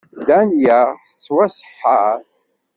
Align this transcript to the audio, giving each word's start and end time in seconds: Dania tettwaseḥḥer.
Dania 0.27 0.79
tettwaseḥḥer. 1.05 2.19